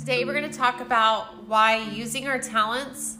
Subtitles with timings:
[0.00, 3.18] Today, we're going to talk about why using our talents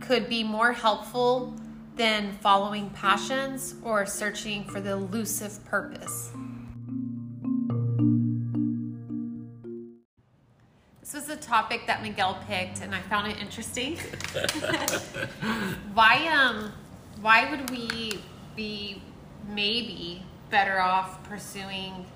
[0.00, 1.54] could be more helpful
[1.96, 6.32] than following passions or searching for the elusive purpose.
[11.00, 13.98] This was a topic that Miguel picked, and I found it interesting.
[15.92, 16.72] why, um,
[17.20, 18.18] why would we
[18.56, 19.02] be
[19.46, 20.22] maybe
[20.54, 22.06] better off pursuing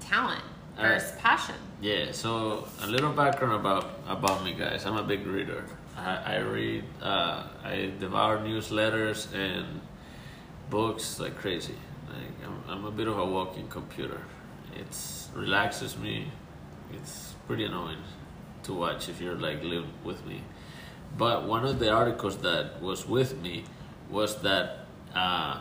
[0.00, 0.42] talent
[0.76, 1.54] versus passion?
[1.80, 4.84] Yeah, so a little background about about me, guys.
[4.84, 5.62] I'm a big reader.
[5.96, 9.80] I, I read, uh, I devour newsletters and
[10.70, 11.78] books like crazy.
[12.08, 14.20] Like I'm, I'm a bit of a walking computer.
[14.74, 16.32] It's relaxes me.
[16.92, 18.02] It's pretty annoying
[18.64, 20.42] to watch if you're like live with me.
[21.16, 23.66] But one of the articles that was with me
[24.10, 25.60] was that uh,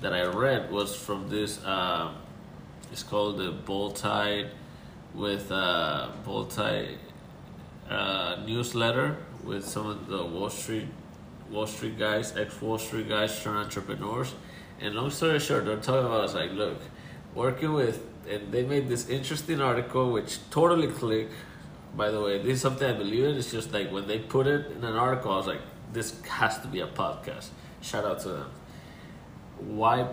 [0.00, 1.62] that I read was from this.
[1.64, 2.12] Uh,
[2.92, 4.50] it's called the Bull Tide
[5.14, 6.98] with uh, Bull Tide
[7.88, 10.88] uh, newsletter with some of the Wall Street
[11.50, 14.34] Wall Street guys, ex Wall Street guys, turn entrepreneurs.
[14.80, 16.78] And long story short, they're talking about it's like, look,
[17.34, 21.32] working with, and they made this interesting article which totally clicked.
[21.96, 23.36] By the way, this is something I believe in.
[23.36, 25.60] It's just like when they put it in an article, I was like,
[25.92, 27.48] this has to be a podcast.
[27.82, 28.50] Shout out to them.
[29.66, 30.08] Why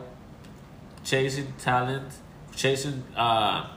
[1.03, 2.13] chasing talent,
[2.55, 3.67] chasing uh,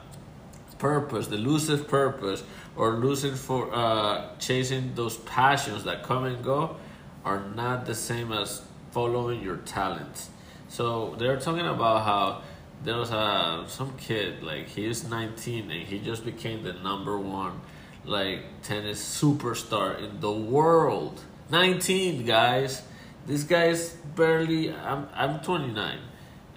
[0.79, 2.43] purpose, the elusive purpose,
[2.77, 6.77] or losing for uh, chasing those passions that come and go,
[7.25, 10.31] are not the same as following your talents.
[10.69, 12.43] So they're talking about how
[12.83, 17.19] there was a some kid like he is 19 and he just became the number
[17.19, 17.61] one
[18.05, 21.23] like tennis superstar in the world.
[21.51, 22.83] 19 guys,
[23.27, 24.75] this guy's barely.
[24.75, 25.99] I'm I'm 29,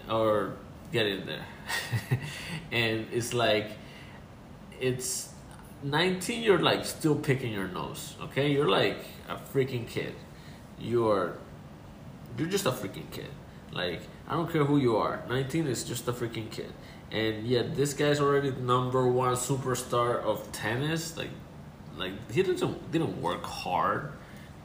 [0.10, 0.54] or
[0.92, 1.46] getting there,
[2.72, 3.72] and it's like
[4.80, 5.30] it's
[5.84, 8.52] 19 you're like still picking your nose okay?
[8.52, 8.98] You're like
[9.30, 10.16] a freaking kid.
[10.80, 11.38] You're
[12.38, 13.30] you're just a freaking kid.
[13.72, 16.74] Like i don't care who you are 19 is just a freaking kid.
[17.12, 21.18] And yet this guy's already number one superstar of tennis.
[21.18, 21.32] Like
[21.98, 24.12] like he didn't didn't work hard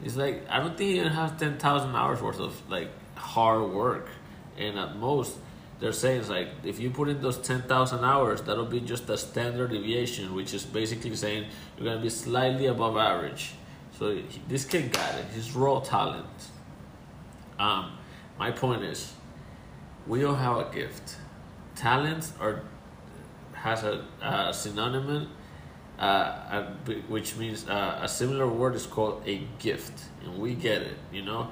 [0.03, 4.07] it's like i don't think he even has 10000 hours worth of like hard work
[4.57, 5.37] and at most
[5.83, 9.17] they're saying it's like if you put in those 10,000 hours, that'll be just a
[9.17, 11.47] standard deviation, which is basically saying
[11.77, 13.55] you're gonna be slightly above average.
[13.99, 15.25] So this kid got it.
[15.35, 16.25] He's raw talent.
[17.59, 17.97] Um,
[18.39, 19.13] my point is,
[20.07, 21.17] we all have a gift.
[21.75, 22.61] Talent are
[23.51, 25.29] has a, a synonym,
[26.03, 26.63] uh,
[27.07, 30.97] which means uh, a similar word is called a gift, and we get it.
[31.11, 31.49] You know,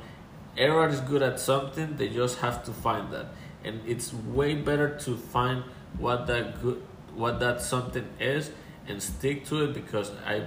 [0.58, 1.98] everyone is good at something.
[1.98, 3.28] They just have to find that
[3.64, 5.64] and it's way better to find
[5.98, 6.82] what that good
[7.16, 8.52] what that something is
[8.88, 10.44] and stick to it because I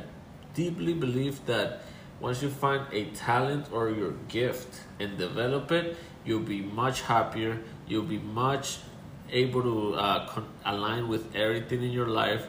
[0.54, 1.82] deeply believe that
[2.20, 7.60] once you find a talent or your gift and develop it, you'll be much happier.
[7.86, 8.78] You'll be much
[9.30, 12.46] able to uh, con- align with everything in your life.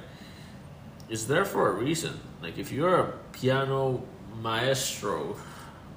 [1.09, 2.19] It's there for a reason.
[2.41, 4.03] Like if you're a piano
[4.41, 5.35] maestro,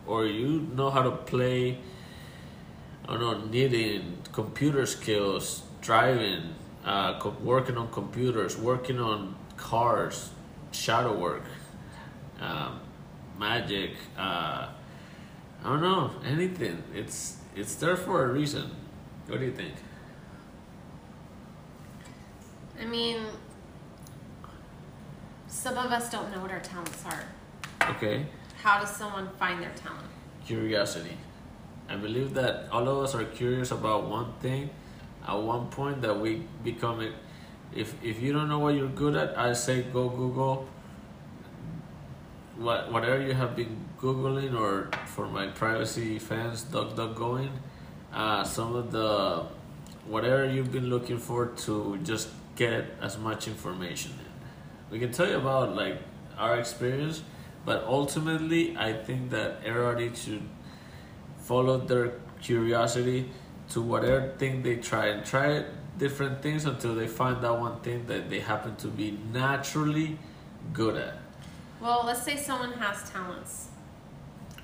[0.06, 1.78] or you know how to play
[3.08, 6.54] I don't know, knitting, computer skills, driving,
[6.84, 10.30] uh, working on computers, working on cars,
[10.72, 11.44] shadow work,
[12.38, 12.80] um,
[13.38, 13.92] magic.
[14.18, 14.68] Uh,
[15.64, 16.82] I don't know anything.
[16.94, 18.70] It's it's there for a reason.
[19.26, 19.74] What do you think?
[22.78, 23.20] I mean,
[25.48, 27.24] some of us don't know what our talents are.
[27.90, 28.26] Okay,
[28.62, 30.04] How does someone find their talent?
[30.44, 31.16] curiosity.
[31.90, 34.70] I believe that all of us are curious about one thing
[35.26, 37.12] at one point that we become it.
[37.74, 40.66] If if you don't know what you're good at, I say go Google
[42.56, 47.50] what whatever you have been googling or for my privacy fans, duck duck going,
[48.12, 49.44] uh, some of the
[50.06, 54.27] whatever you've been looking for to just get as much information in.
[54.90, 55.98] We can tell you about like
[56.38, 57.22] our experience,
[57.64, 60.42] but ultimately, I think that everybody should
[61.38, 63.30] follow their curiosity
[63.70, 65.64] to whatever thing they try and try
[65.98, 70.18] different things until they find that one thing that they happen to be naturally
[70.72, 71.14] good at.
[71.80, 73.68] Well, let's say someone has talents.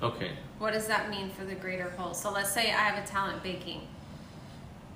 [0.01, 2.13] Okay, What does that mean for the greater whole?
[2.13, 3.81] So let's say I have a talent baking.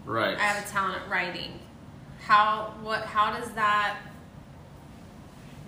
[0.06, 0.38] right.
[0.38, 1.60] I have a talent writing.
[2.22, 3.98] How what how does that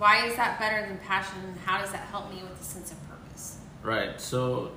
[0.02, 2.92] why is that better than passion and how does that help me with a sense
[2.92, 3.60] of purpose?
[3.84, 4.20] Right.
[4.20, 4.72] So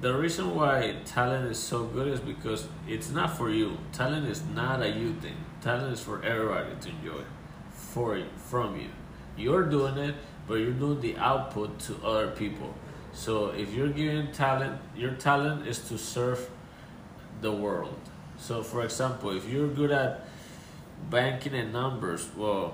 [0.00, 3.76] the reason why talent is so good is because it's not for you.
[3.92, 5.36] Talent is not a you thing.
[5.60, 7.22] Talent is for everybody to enjoy,
[7.70, 8.88] for from you.
[9.36, 10.14] You're doing it,
[10.48, 12.72] but you're doing the output to other people.
[13.12, 16.48] So if you're giving talent, your talent is to serve
[17.42, 18.00] the world.
[18.38, 20.26] So for example, if you're good at
[21.10, 22.72] banking and numbers, well,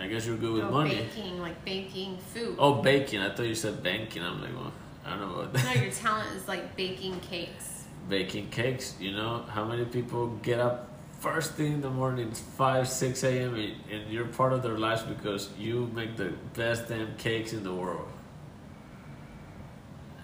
[0.00, 0.96] I guess you're good with oh, money.
[0.96, 2.56] baking, like baking food.
[2.58, 3.20] Oh, baking.
[3.20, 4.22] I thought you said banking.
[4.22, 4.72] I'm like, well,
[5.04, 5.76] I don't know about that.
[5.76, 7.84] No, your talent is like baking cakes.
[8.08, 8.96] Baking cakes.
[8.98, 13.54] You know how many people get up first thing in the morning, five, six a.m.
[13.54, 17.62] and and you're part of their lives because you make the best damn cakes in
[17.62, 18.08] the world.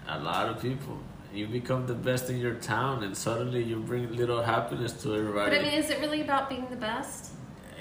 [0.07, 0.97] A lot of people.
[1.33, 5.51] You become the best in your town, and suddenly you bring little happiness to everybody.
[5.51, 7.31] But I mean, is it really about being the best?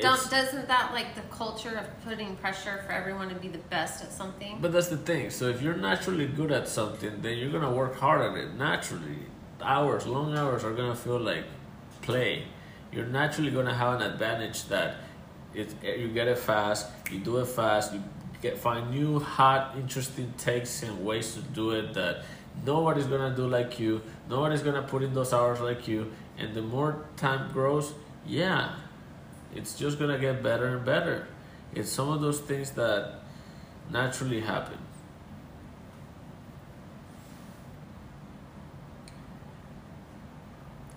[0.00, 4.04] Don't, doesn't that like the culture of putting pressure for everyone to be the best
[4.04, 4.58] at something?
[4.60, 5.30] But that's the thing.
[5.30, 9.18] So if you're naturally good at something, then you're gonna work hard at it naturally.
[9.62, 11.44] Hours, long hours are gonna feel like
[12.02, 12.44] play.
[12.92, 14.96] You're naturally gonna have an advantage that
[15.54, 18.02] it eh, you get it fast, you do it fast, you
[18.42, 22.24] get find new hot, interesting takes and ways to do it that
[22.64, 24.02] nobody's gonna do like you.
[24.28, 26.12] Nobody's gonna put in those hours like you.
[26.38, 27.94] And the more time grows,
[28.26, 28.74] yeah,
[29.56, 31.28] it's just gonna get better and better.
[31.74, 33.20] It's some of those things that
[33.90, 34.78] naturally happen.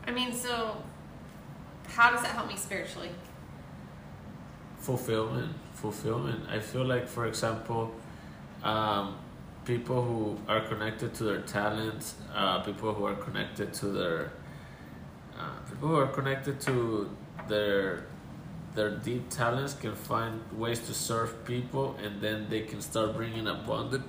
[0.05, 0.77] I mean, so
[1.87, 3.11] how does that help me spiritually?
[4.79, 7.91] fulfillment fulfillment i feel like for example
[8.63, 9.15] um,
[9.65, 14.31] people who are connected to their talents uh, people who are connected to their
[15.37, 17.09] uh, people who are connected to
[17.47, 18.05] their
[18.75, 23.47] their deep talents can find ways to serve people and then they can start bringing
[23.47, 24.05] abundance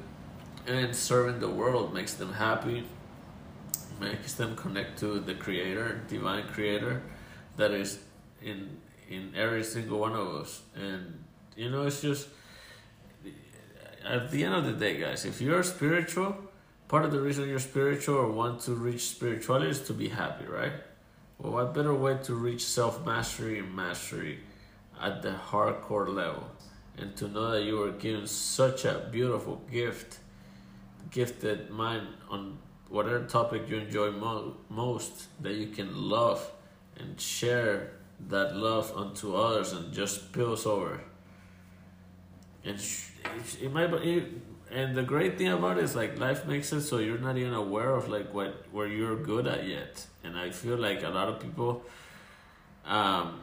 [0.66, 1.94] and serving the world.
[1.94, 2.84] Makes them happy
[4.00, 7.02] makes them connect to the creator divine creator
[7.56, 7.98] that is
[8.42, 8.78] in
[9.08, 10.62] in every single one of us.
[10.74, 11.24] And
[11.56, 12.28] you know it's just
[14.04, 16.34] at the end of the day guys if you're spiritual
[16.88, 20.46] part of the reason you're spiritual or want to reach spirituality is to be happy
[20.46, 20.72] right?
[21.38, 24.38] Well what better way to reach self-mastery and mastery
[25.00, 26.44] at the hardcore level.
[26.96, 30.18] And to know that you were given such a beautiful gift
[31.10, 32.58] gifted mind on
[32.88, 36.50] whatever topic you enjoy mo- most that you can love
[36.96, 37.92] and share
[38.28, 41.00] that love unto others and just spills over.
[42.64, 43.10] And sh-
[43.60, 44.24] it, might it,
[44.70, 47.54] and the great thing about it is like life makes it so you're not even
[47.54, 50.06] aware of like what where you're good at yet.
[50.22, 51.82] And i feel like a lot of people
[52.84, 53.40] um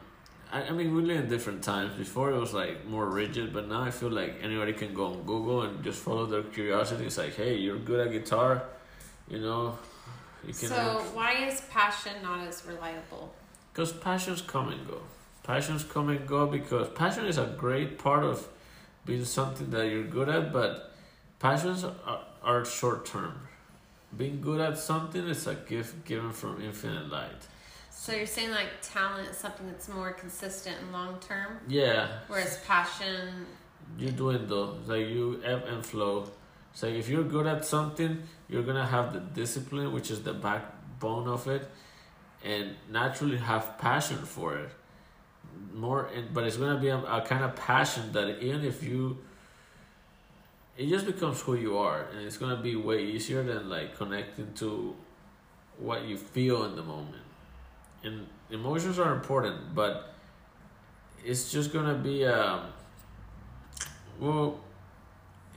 [0.52, 3.68] I, I mean we live in different times before it was like more rigid but
[3.68, 7.18] now i feel like anybody can go on google and just follow their curiosity it's
[7.18, 8.62] like hey you're good at guitar
[9.28, 9.78] you know
[10.46, 13.34] you can So why is passion not as reliable?
[13.72, 15.00] because passions come and go.
[15.44, 18.46] Passions come and go because passion is a great part of
[19.06, 20.92] being something that you're good at, but
[21.38, 23.34] passions are, are short term.
[24.16, 27.42] Being good at something is a gift given from infinite light.
[28.00, 32.58] So you're saying like talent is something that's more consistent and long term, Yeah, whereas
[32.64, 33.44] passion,
[33.98, 34.78] you dwindle.
[34.78, 36.30] It's like you ebb and flow.
[36.72, 40.32] It's like if you're good at something, you're gonna have the discipline, which is the
[40.32, 41.68] backbone of it,
[42.44, 44.70] and naturally have passion for it.
[45.74, 49.18] More, and, but it's gonna be a, a kind of passion that even if you,
[50.76, 54.54] it just becomes who you are, and it's gonna be way easier than like connecting
[54.54, 54.94] to
[55.78, 57.24] what you feel in the moment.
[58.04, 60.14] And emotions are important, but
[61.24, 62.66] it's just gonna be um.
[64.20, 64.60] Well,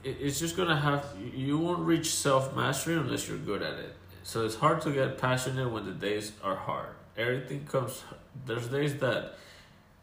[0.04, 3.96] it, it's just gonna have you won't reach self mastery unless you're good at it.
[4.24, 6.94] So it's hard to get passionate when the days are hard.
[7.16, 8.02] Everything comes.
[8.46, 9.34] There's days that,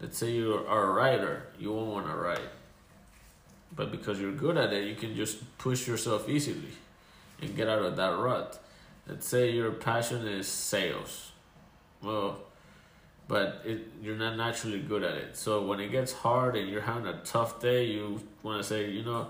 [0.01, 2.49] let's say you are a writer, you won't want to write,
[3.75, 6.73] but because you're good at it, you can just push yourself easily,
[7.41, 8.59] and get out of that rut.
[9.07, 11.28] Let's say your passion is sales,
[12.01, 12.39] well,
[13.27, 15.37] but it, you're not naturally good at it.
[15.37, 18.89] So when it gets hard and you're having a tough day, you want to say,
[18.89, 19.27] you know,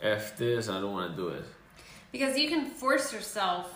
[0.00, 1.44] f this, I don't want to do it.
[2.12, 3.72] because you can force yourself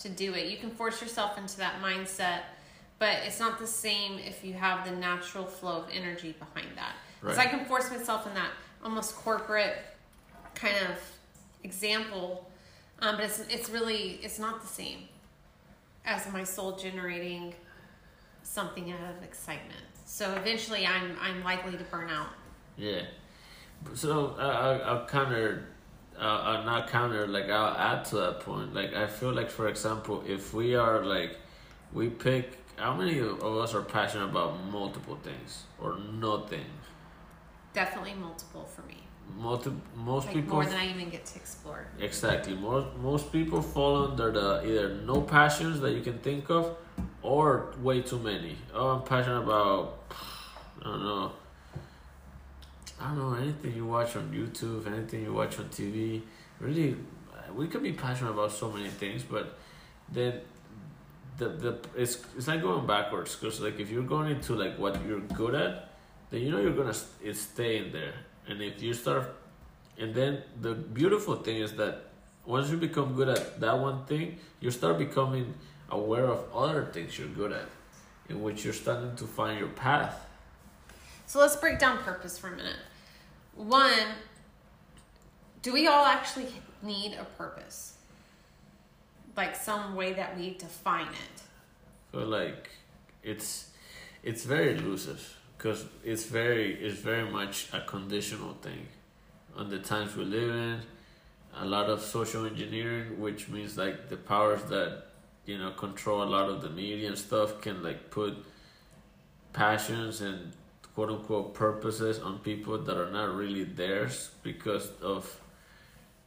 [0.00, 0.48] to do it.
[0.48, 2.40] You can force yourself into that mindset,
[2.98, 6.94] but it's not the same if you have the natural flow of energy behind that.
[7.20, 7.46] Because Right.
[7.46, 8.50] I can force myself in that
[8.84, 9.76] almost corporate
[10.54, 10.98] kind of
[11.62, 12.50] example,
[13.00, 15.08] um, but it's it's really it's not the same
[16.04, 17.54] as my soul generating
[18.42, 19.80] something out of excitement.
[20.04, 22.28] So eventually, I'm I'm likely to burn out.
[22.76, 23.02] Yeah.
[23.94, 25.66] So uh, I'll, I'll counter
[26.18, 27.26] uh, I'll not counter.
[27.26, 28.74] Like I'll add to that point.
[28.74, 31.36] Like I feel like, for example, if we are like,
[31.92, 32.58] we pick.
[32.76, 36.66] How many of us are passionate about multiple things or nothing?
[37.72, 39.03] Definitely multiple for me.
[39.38, 41.86] Multi- most Like people more than I even get to explore.
[41.98, 42.54] Exactly.
[42.54, 46.76] Most most people fall under the either no passions that you can think of,
[47.22, 48.56] or way too many.
[48.72, 49.98] Oh, I'm passionate about.
[50.80, 51.32] I don't know.
[53.00, 56.22] I don't know anything you watch on YouTube, anything you watch on TV.
[56.60, 56.96] Really,
[57.54, 59.58] we could be passionate about so many things, but
[60.10, 60.40] then
[61.38, 65.04] the the it's it's like going backwards because like if you're going into like what
[65.06, 65.90] you're good at,
[66.30, 68.14] then you know you're gonna s- it's stay in there,
[68.48, 69.34] and if you start
[69.98, 72.04] and then the beautiful thing is that
[72.44, 75.54] once you become good at that one thing, you start becoming
[75.90, 77.66] aware of other things you're good at,
[78.28, 80.26] in which you're starting to find your path.
[81.26, 82.76] So let's break down purpose for a minute.
[83.54, 84.08] One,
[85.62, 86.48] do we all actually
[86.82, 87.96] need a purpose?
[89.36, 91.42] Like some way that we define it.
[92.12, 92.70] So like,
[93.22, 93.70] it's
[94.22, 98.86] it's very elusive because it's very it's very much a conditional thing.
[99.56, 100.82] On the times we live in,
[101.56, 105.04] a lot of social engineering, which means like the powers that
[105.46, 108.36] you know control a lot of the media and stuff, can like put
[109.54, 110.52] passions and
[110.94, 115.40] quote unquote purposes on people that are not really theirs because of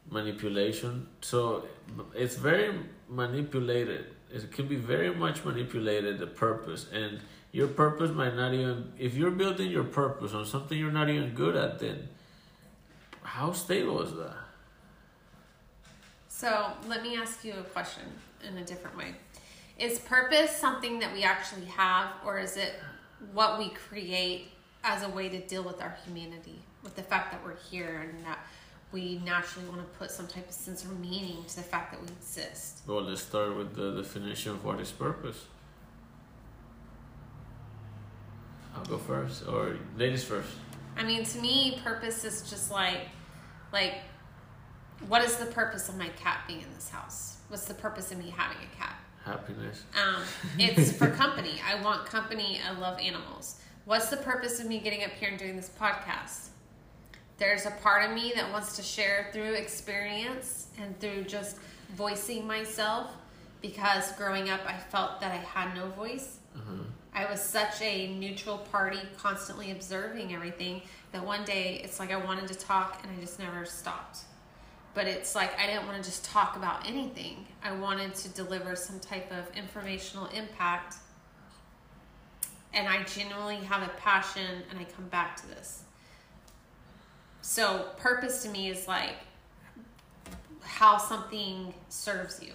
[0.10, 1.06] manipulation.
[1.22, 1.67] So
[2.15, 2.74] it's very
[3.08, 4.06] manipulated.
[4.34, 7.20] It can be very much manipulated the purpose and
[7.58, 11.34] your purpose might not even if you're building your purpose on something you're not even
[11.34, 12.08] good at then
[13.24, 14.38] how stable is that?
[16.30, 18.04] So let me ask you a question
[18.48, 19.16] in a different way.
[19.80, 22.74] Is purpose something that we actually have, or is it
[23.34, 24.50] what we create
[24.84, 28.24] as a way to deal with our humanity, with the fact that we're here and
[28.24, 28.40] that
[28.92, 32.02] we naturally want to put some type of sense or meaning to the fact that
[32.02, 32.82] we exist?
[32.86, 35.46] Well, let's start with the definition of what is purpose.
[38.77, 40.50] I'll go first, or ladies first.
[40.96, 43.07] I mean, to me, purpose is just like,
[43.74, 43.96] like,
[45.07, 47.38] what is the purpose of my cat being in this house?
[47.50, 48.96] What's the purpose of me having a cat?
[49.24, 49.84] Happiness.
[49.96, 50.24] Um,
[50.57, 51.60] it's for company.
[51.65, 52.60] I want company.
[52.67, 53.60] I love animals.
[53.86, 56.50] What's the purpose of me getting up here and doing this podcast?
[57.38, 61.57] There's a part of me that wants to share through experience and through just
[61.96, 63.12] voicing myself
[63.62, 66.39] because growing up I felt that I had no voice.
[66.55, 66.84] Uh-huh.
[67.18, 72.18] I was such a neutral party, constantly observing everything, that one day it's like I
[72.18, 74.20] wanted to talk and I just never stopped.
[74.94, 77.48] But it's like I didn't want to just talk about anything.
[77.64, 80.98] I wanted to deliver some type of informational impact.
[82.72, 85.82] And I genuinely have a passion and I come back to this.
[87.42, 89.16] So, purpose to me is like
[90.62, 92.52] how something serves you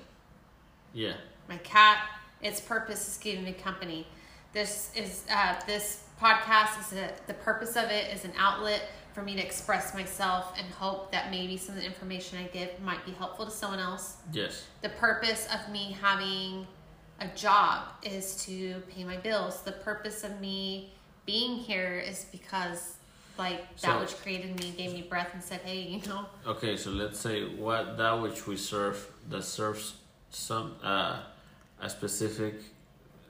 [0.92, 1.14] Yeah.
[1.49, 1.99] my cat
[2.42, 4.07] its purpose is giving me company
[4.52, 9.23] this is uh, this podcast is a, the purpose of it is an outlet for
[9.23, 13.04] me to express myself and hope that maybe some of the information i give might
[13.04, 14.16] be helpful to someone else.
[14.32, 14.66] Yes.
[14.82, 16.66] the purpose of me having
[17.21, 19.62] a job is to pay my bills.
[19.62, 20.92] The purpose of me
[21.25, 22.94] being here is because
[23.38, 26.26] like that So- which created me gave me breath and said hey you know?
[26.47, 29.94] Okay, so let's say what that which we serve that serves
[30.30, 31.21] some uh,
[31.80, 32.54] a specific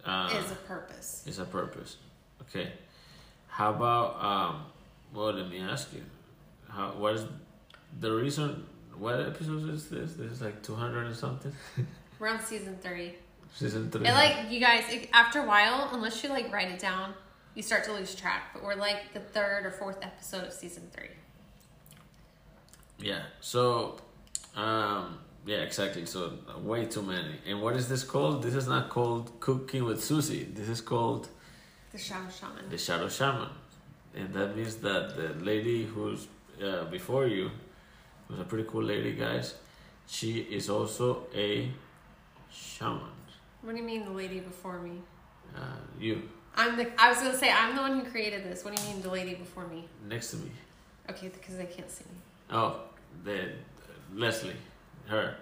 [0.05, 1.97] uh, is a purpose is a purpose.
[2.43, 2.73] Okay.
[3.49, 4.65] How about um
[5.15, 6.03] well let me ask you.
[6.69, 7.25] How what is
[8.01, 8.67] the reason
[8.99, 10.15] what episode is this?
[10.15, 11.53] This is like two hundred and something?
[12.19, 13.15] we're on season three
[13.55, 14.07] Season three.
[14.07, 17.13] It like you guys it, after a while, unless you like write it down,
[17.55, 18.51] you start to lose track.
[18.55, 21.11] But we're like the third or fourth episode of season three.
[22.99, 23.23] Yeah.
[23.41, 23.99] So
[24.57, 26.07] um yeah, exactly.
[26.07, 27.35] So uh, way too many.
[27.49, 28.43] And what is this called?
[28.43, 30.45] This is not called cooking with Susie.
[30.45, 31.29] This is called
[31.93, 32.69] The Shadow Shaman.
[32.71, 33.51] the shadow shaman
[34.15, 36.27] and that means that the lady who's
[36.63, 37.51] uh, before you
[38.29, 39.47] was a pretty cool lady guys
[40.07, 41.49] she is also a
[42.51, 43.01] shaman
[43.63, 44.95] What do you mean the lady before me?
[45.57, 45.61] uh,
[46.01, 46.15] you
[46.57, 46.87] I'm the.
[47.03, 48.63] I was gonna say I'm the one who created this.
[48.65, 49.81] What do you mean the lady before me?
[50.09, 50.51] next to me
[51.11, 52.19] Okay, because they can't see me.
[52.59, 52.71] oh
[53.25, 53.39] the
[54.15, 54.57] leslie
[55.09, 55.37] her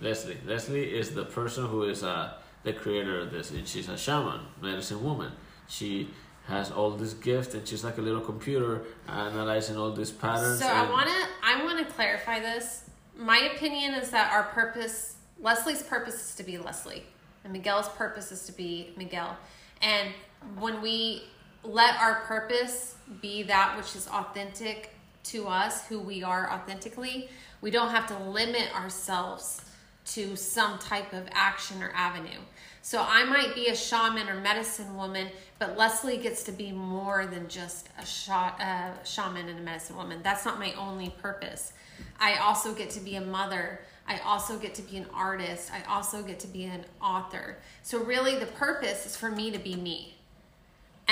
[0.00, 2.32] leslie leslie is the person who is uh,
[2.64, 5.32] the creator of this and she's a shaman medicine woman
[5.68, 6.08] she
[6.46, 10.66] has all this gift and she's like a little computer analyzing all these patterns So
[10.66, 11.10] I wanna.
[11.42, 12.84] I wanna clarify this.
[13.16, 17.04] My opinion is that our purpose, Leslie's purpose, is to be Leslie,
[17.44, 19.36] and Miguel's purpose is to be Miguel.
[19.80, 20.10] And
[20.58, 21.24] when we
[21.62, 27.28] let our purpose be that which is authentic to us who we are authentically,
[27.60, 29.62] we don't have to limit ourselves
[30.04, 32.40] to some type of action or avenue.
[32.82, 35.28] So I might be a shaman or medicine woman,
[35.60, 38.60] but Leslie gets to be more than just a shot,
[39.04, 40.18] shaman and a medicine woman.
[40.24, 41.72] That's not my only purpose.
[42.18, 43.80] I also get to be a mother.
[44.08, 45.70] I also get to be an artist.
[45.72, 47.58] I also get to be an author.
[47.84, 50.16] So really the purpose is for me to be me.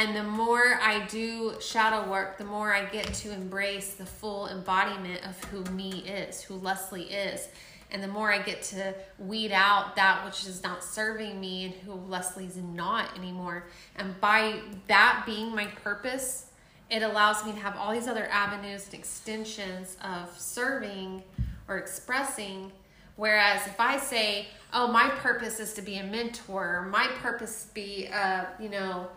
[0.01, 4.49] And the more I do shadow work, the more I get to embrace the full
[4.49, 7.49] embodiment of who me is, who Leslie is
[7.91, 11.75] and the more I get to weed out that which is not serving me and
[11.75, 13.67] who Leslie's not anymore.
[13.97, 16.47] And by that being my purpose,
[16.89, 21.23] it allows me to have all these other avenues and extensions of serving
[21.69, 22.73] or expressing.
[23.17, 28.07] Whereas if I say, oh, my purpose is to be a mentor, my purpose be
[28.07, 29.11] a, you know,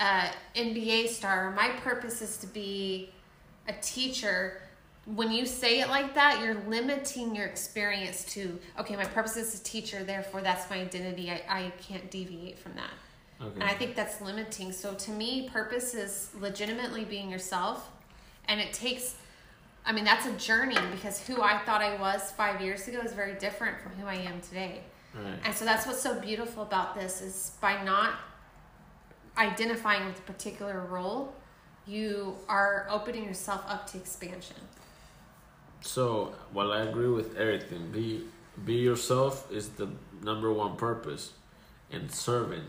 [0.00, 3.10] Uh, a NBA star, my purpose is to be
[3.68, 4.62] a teacher,
[5.04, 9.60] when you say it like that, you're limiting your experience to, okay, my purpose is
[9.60, 11.30] a teacher, therefore that's my identity.
[11.30, 12.90] I, I can't deviate from that.
[13.44, 13.60] Okay.
[13.60, 14.72] And I think that's limiting.
[14.72, 17.90] So to me, purpose is legitimately being yourself.
[18.48, 19.16] And it takes,
[19.86, 23.12] I mean, that's a journey because who I thought I was five years ago is
[23.12, 24.80] very different from who I am today.
[25.14, 25.38] Right.
[25.44, 28.14] And so that's what's so beautiful about this is by not
[29.40, 31.32] identifying with a particular role,
[31.86, 34.56] you are opening yourself up to expansion.
[35.80, 38.24] So, while I agree with everything, be
[38.64, 39.88] be yourself is the
[40.22, 41.32] number one purpose,
[41.90, 42.64] and serving.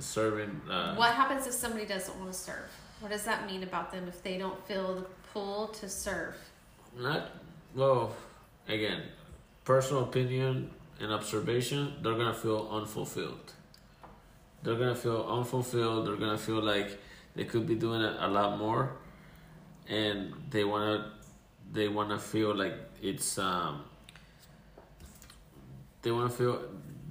[0.00, 0.60] Serving.
[0.68, 2.70] Uh, what happens if somebody doesn't want to serve?
[3.00, 6.34] What does that mean about them if they don't feel the pull to serve?
[6.98, 7.30] Not
[7.74, 8.14] well.
[8.68, 9.02] Again,
[9.64, 11.94] personal opinion and observation.
[12.02, 13.52] They're gonna feel unfulfilled.
[14.62, 16.06] They're gonna feel unfulfilled.
[16.06, 16.98] They're gonna feel like
[17.34, 18.92] they could be doing it a lot more,
[19.88, 21.12] and they wanna
[21.72, 23.84] they want to feel like it's um
[26.02, 26.62] they want to feel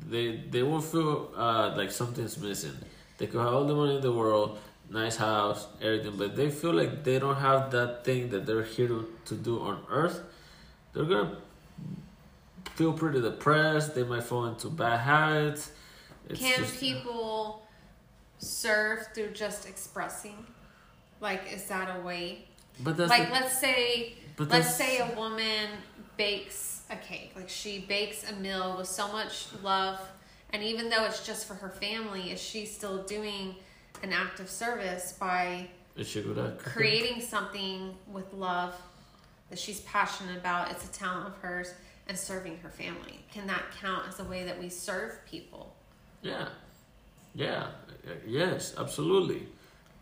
[0.09, 2.75] they they won't feel uh like something's missing
[3.17, 6.73] they could have all the money in the world nice house everything but they feel
[6.73, 10.21] like they don't have that thing that they're here to, to do on earth
[10.93, 11.37] they're gonna
[12.75, 15.71] feel pretty depressed they might fall into bad habits
[16.29, 17.61] it's can just, uh, people
[18.39, 20.45] serve through just expressing
[21.19, 22.45] like is that a way
[22.83, 25.69] but like the, let's say let's say a woman
[26.17, 29.99] bakes a cake, like she bakes a meal with so much love,
[30.51, 33.55] and even though it's just for her family, is she still doing
[34.03, 38.75] an act of service by is she good at creating something with love
[39.49, 40.71] that she's passionate about?
[40.71, 41.73] It's a talent of hers,
[42.07, 43.25] and serving her family.
[43.31, 45.75] Can that count as a way that we serve people?
[46.27, 46.49] Yeah,
[47.33, 47.67] yeah,
[48.27, 49.47] yes, absolutely,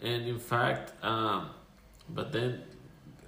[0.01, 1.49] and in fact, um,
[2.09, 2.63] but then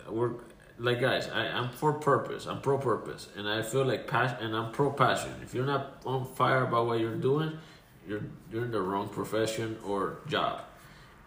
[0.09, 0.31] we're
[0.79, 2.47] like guys, I, I'm for purpose.
[2.47, 5.31] I'm pro purpose, and I feel like passion, and I'm pro passion.
[5.43, 7.59] If you're not on fire about what you're doing,
[8.07, 10.61] you're you're in the wrong profession or job,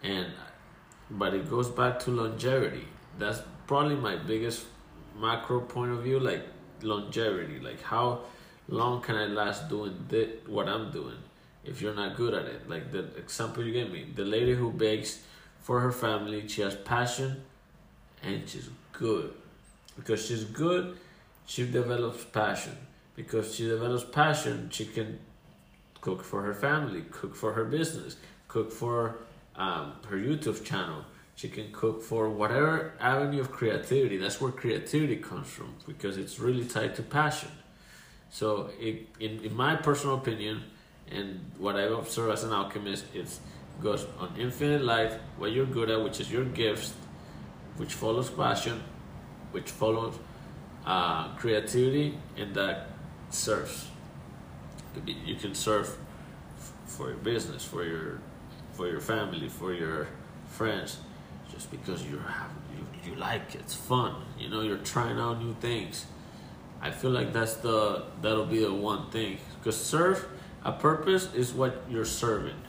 [0.03, 0.27] and
[1.09, 2.85] but it goes back to longevity.
[3.17, 4.65] That's probably my biggest
[5.17, 6.43] macro point of view, like
[6.81, 7.59] longevity.
[7.59, 8.21] Like how
[8.67, 11.20] long can I last doing this, what I'm doing
[11.63, 12.69] if you're not good at it?
[12.69, 15.23] Like the example you gave me, the lady who bakes
[15.59, 17.43] for her family, she has passion
[18.23, 19.33] and she's good
[19.95, 20.97] because she's good,
[21.45, 22.77] she develops passion.
[23.15, 25.19] Because she develops passion, she can
[25.99, 28.15] cook for her family, cook for her business,
[28.47, 29.17] cook for
[29.55, 31.03] um, her YouTube channel.
[31.35, 34.17] She can cook for whatever avenue of creativity.
[34.17, 37.49] That's where creativity comes from because it's really tied to passion.
[38.29, 40.63] So, it, in, in my personal opinion,
[41.09, 43.39] and what I observe as an alchemist, is
[43.81, 46.93] goes on infinite light, what you're good at, which is your gifts,
[47.77, 48.81] which follows passion,
[49.51, 50.17] which follows
[50.85, 52.89] uh, creativity and that
[53.29, 53.87] serves.
[55.25, 55.97] You can serve
[56.85, 58.19] for your business, for your
[58.73, 60.07] for your family, for your
[60.47, 60.99] friends,
[61.51, 63.61] just because you have you, you like it.
[63.61, 64.15] It's fun.
[64.37, 66.05] You know, you're trying out new things.
[66.81, 70.27] I feel like that's the that'll be the one thing because serve
[70.63, 72.61] a purpose is what you're serving.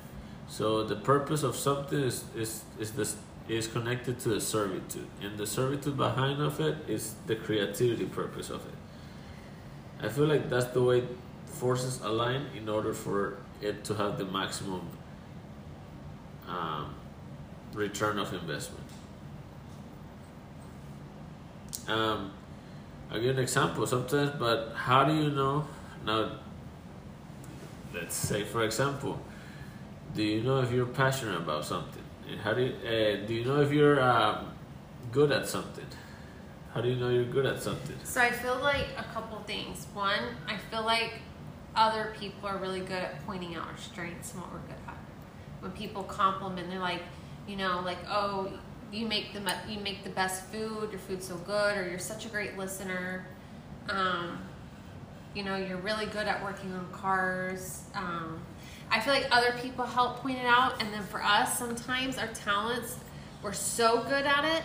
[0.49, 3.17] So the purpose of something is is is this
[3.49, 8.51] is connected to the servitude, and the servitude behind of it is the creativity purpose
[8.51, 10.05] of it.
[10.05, 11.05] I feel like that's the way
[11.47, 14.89] forces align in order for it to have the maximum
[16.49, 16.95] um,
[17.73, 18.85] return of investment.
[21.89, 22.33] Um,
[23.11, 25.67] I'll give an example sometimes, but how do you know?
[26.05, 26.33] Now,
[27.95, 29.21] let's say, for example,
[30.15, 32.03] do you know if you're passionate about something?
[32.43, 34.53] How do you, uh, do you know if you're um,
[35.11, 35.87] good at something?
[36.73, 37.97] How do you know you're good at something?
[38.05, 39.87] So I feel like a couple things.
[39.93, 41.15] One, I feel like
[41.75, 44.97] other people are really good at pointing out our strengths and what we're good at.
[45.61, 47.03] When people compliment, they're like,
[47.47, 48.53] you know, like, oh,
[48.93, 50.91] you make the you make the best food.
[50.91, 53.27] Your food's so good, or you're such a great listener.
[53.89, 54.39] Um,
[55.35, 57.85] you know, you're really good at working on cars.
[57.95, 58.41] Um,
[58.91, 62.29] I feel like other people help point it out, and then for us, sometimes our
[62.29, 62.99] talents,
[63.43, 64.65] we're so good at it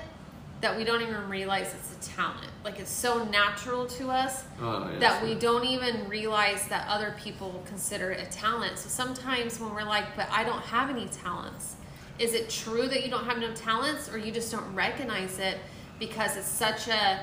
[0.59, 2.49] that we don't even realize it's a talent.
[2.63, 4.99] Like it's so natural to us Oh, yes.
[5.01, 8.79] that we don't even realize that other people consider it a talent.
[8.79, 11.75] So sometimes when we're like, but I don't have any talents,
[12.17, 15.59] is it true that you don't have no talents or you just don't recognize it
[15.99, 17.19] because it's such a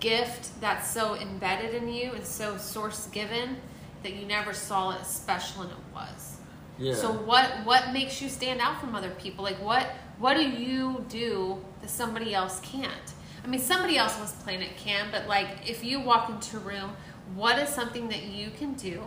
[0.00, 3.56] gift that's so embedded in you and so source given
[4.02, 6.36] that you never saw it special and it was.
[6.78, 6.94] Yeah.
[6.94, 9.44] So what what makes you stand out from other people?
[9.44, 9.86] Like what
[10.18, 13.14] what do you do that somebody else can't?
[13.44, 16.60] I mean, somebody else on this planet can, but like if you walk into a
[16.60, 16.96] room,
[17.34, 19.02] what is something that you can do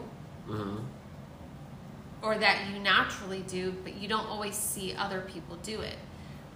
[0.49, 0.80] uh-huh.
[2.21, 5.95] or that you naturally do, but you don't always see other people do it?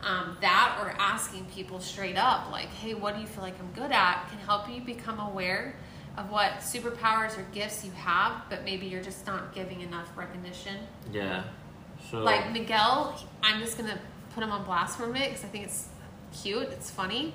[0.03, 3.71] Um, that or asking people straight up, like, hey, what do you feel like I'm
[3.73, 5.75] good at, can help you become aware
[6.17, 10.75] of what superpowers or gifts you have, but maybe you're just not giving enough recognition.
[11.11, 11.43] Yeah.
[12.09, 13.99] So Like Miguel, I'm just gonna
[14.33, 15.87] put him on blast for a minute because I think it's
[16.41, 17.33] cute, it's funny.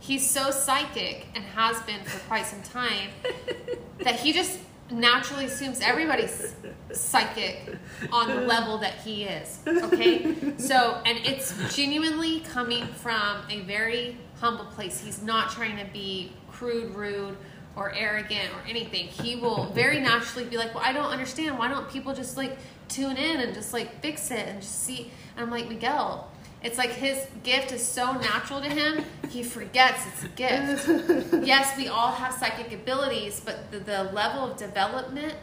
[0.00, 3.10] He's so psychic and has been for quite some time
[4.00, 4.58] that he just
[4.90, 6.54] naturally assumes everybody's
[6.92, 7.76] psychic
[8.12, 9.60] on the level that he is.
[9.66, 10.36] Okay?
[10.58, 15.00] So, and it's genuinely coming from a very humble place.
[15.00, 17.36] He's not trying to be crude, rude,
[17.76, 19.06] or arrogant or anything.
[19.06, 21.58] He will very naturally be like, Well, I don't understand.
[21.58, 22.56] Why don't people just like
[22.88, 25.10] tune in and just like fix it and just see?
[25.36, 26.30] And I'm like, Miguel,
[26.64, 31.42] it's like his gift is so natural to him, he forgets it's a gift.
[31.46, 35.34] yes, we all have psychic abilities, but the, the level of development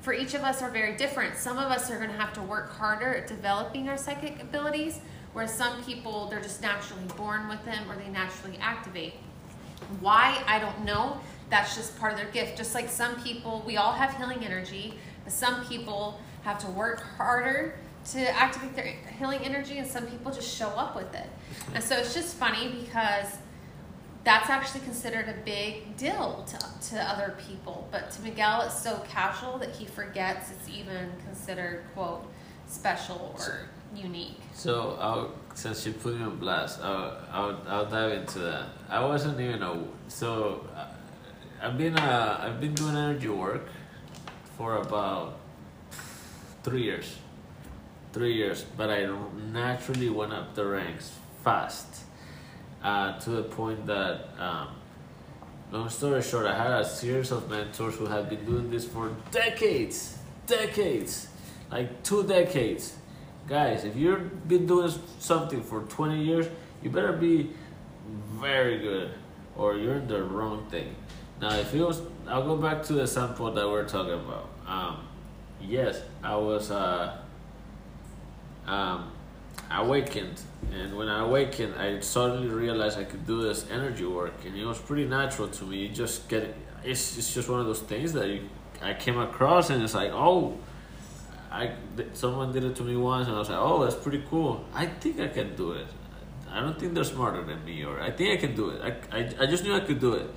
[0.00, 1.36] for each of us are very different.
[1.36, 5.00] Some of us are going to have to work harder at developing our psychic abilities,
[5.34, 9.12] whereas some people, they're just naturally born with them or they naturally activate.
[10.00, 10.42] Why?
[10.46, 11.20] I don't know.
[11.50, 12.56] That's just part of their gift.
[12.56, 17.02] Just like some people, we all have healing energy, but some people have to work
[17.18, 17.74] harder
[18.12, 21.28] to activate their healing energy, and some people just show up with it.
[21.74, 23.36] And so it's just funny because
[24.24, 27.88] that's actually considered a big deal to, to other people.
[27.90, 32.26] But to Miguel, it's so casual that he forgets it's even considered, quote,
[32.66, 34.40] special or unique.
[34.54, 38.66] So I'll, since you put me on blast, I'll, I'll I'll dive into that.
[38.88, 40.86] I wasn't even a so uh,
[41.62, 43.66] I've been uh I've been doing energy work
[44.56, 45.38] for about
[46.62, 47.16] three years,
[48.12, 48.64] three years.
[48.76, 49.08] But I
[49.52, 51.12] naturally went up the ranks
[51.44, 52.04] fast,
[52.82, 54.68] uh, to the point that um,
[55.72, 59.14] long story short, I had a series of mentors who had been doing this for
[59.30, 61.28] decades, decades,
[61.70, 62.94] like two decades
[63.50, 66.46] guys, if you've been doing something for 20 years,
[66.82, 67.50] you better be
[68.40, 69.10] very good
[69.56, 70.94] or you're in the wrong thing.
[71.40, 74.48] Now, if it was, I'll go back to the sample that we're talking about.
[74.66, 75.08] Um,
[75.60, 77.18] yes, I was uh,
[78.66, 79.12] um,
[79.70, 80.40] awakened,
[80.72, 84.64] and when I awakened, I suddenly realized I could do this energy work, and it
[84.64, 85.88] was pretty natural to me.
[85.88, 86.54] Just get.
[86.82, 88.48] It's, it's just one of those things that you,
[88.80, 90.56] I came across, and it's like, oh,
[91.50, 91.72] I
[92.12, 94.64] someone did it to me once, and I was like, "Oh, that's pretty cool.
[94.72, 95.86] I think I can do it.
[96.48, 98.80] I don't think they're smarter than me, or I think I can do it.
[98.82, 100.30] I, I, I just knew I could do it.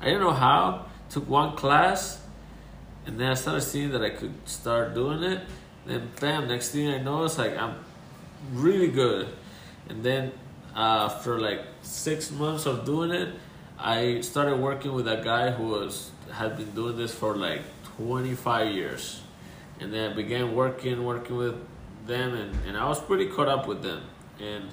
[0.00, 0.86] I didn't know how.
[1.10, 2.20] Took one class,
[3.06, 5.40] and then I started seeing that I could start doing it.
[5.88, 6.46] Then, bam!
[6.46, 7.74] Next thing I know, it's like I'm
[8.52, 9.28] really good.
[9.88, 10.32] And then
[10.76, 13.34] uh, after like six months of doing it,
[13.78, 17.62] I started working with a guy who was had been doing this for like
[17.96, 19.22] 25 years
[19.80, 21.56] and then I began working working with
[22.06, 24.02] them and, and I was pretty caught up with them
[24.40, 24.64] and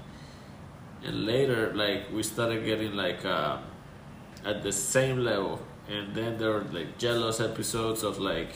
[1.04, 3.58] and later like we started getting like uh,
[4.44, 8.54] at the same level and then there were like jealous episodes of like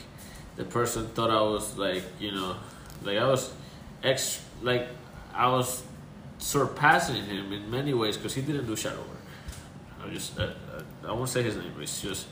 [0.60, 2.56] the person thought I was like you know
[3.04, 3.52] like I was
[4.04, 4.88] ex like
[5.34, 5.84] I was
[6.38, 9.24] surpassing him in many ways because he didn't do shadow work
[10.04, 10.52] I just uh,
[11.08, 12.28] I won't say his name but it's just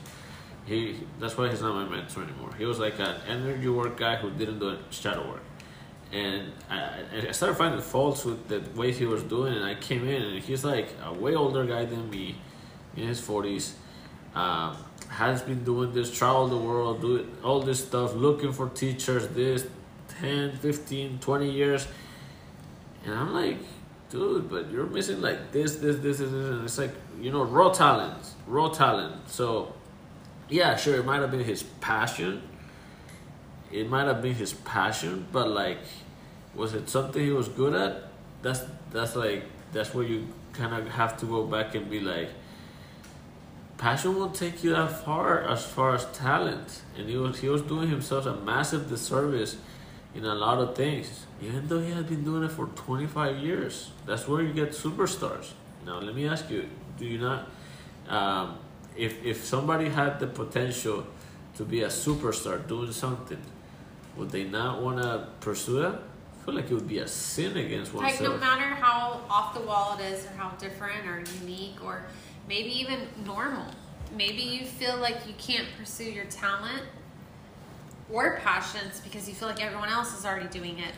[0.68, 2.52] he that's why he's not my mentor anymore.
[2.58, 5.44] He was like an energy work guy who didn't do shadow work,
[6.12, 9.54] and I, I started finding faults with the way he was doing.
[9.54, 12.36] And I came in, and he's like a way older guy than me,
[12.98, 13.76] in his forties.
[14.36, 14.76] Um,
[15.10, 19.28] has been doing this, travel the world, do it, all this stuff, looking for teachers,
[19.30, 19.66] this
[20.20, 21.88] 10, 15, 20 years.
[23.06, 23.58] And I'm like,
[24.10, 27.44] dude, but you're missing like this, this, this, this, this, and it's like you know
[27.44, 29.30] raw talent, raw talent.
[29.30, 29.74] So
[30.50, 32.42] yeah, sure, it might have been his passion.
[33.72, 35.80] It might have been his passion, but like,
[36.56, 38.04] was it something he was good at?
[38.42, 39.44] That's that's like
[39.74, 42.30] that's where you kind of have to go back and be like,
[43.78, 47.62] passion won't take you that far as far as talent, and he was he was
[47.62, 49.58] doing himself a massive disservice
[50.16, 53.92] in a lot of things, even though he had been doing it for 25 years.
[54.06, 55.52] That's where you get superstars.
[55.86, 57.48] Now, let me ask you: Do you not?
[58.10, 58.58] Um,
[58.96, 61.06] if if somebody had the potential
[61.56, 63.42] to be a superstar doing something,
[64.16, 65.96] would they not want to pursue that?
[65.96, 69.62] I feel like it would be a sin against Like no matter how off the
[69.62, 72.06] wall it is, or how different, or unique, or
[72.48, 73.66] maybe even normal.
[74.16, 76.84] Maybe you feel like you can't pursue your talent
[78.12, 80.94] or passions because you feel like everyone else is already doing it.